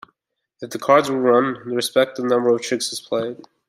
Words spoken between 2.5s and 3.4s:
of tricks is played.